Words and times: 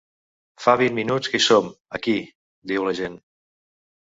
Fa 0.63 0.73
vint 0.81 0.95
minuts 0.99 1.29
que 1.33 1.41
hi 1.41 1.45
som, 1.49 1.69
aquí, 1.99 2.15
diu 2.73 2.89
l’agent. 2.89 3.19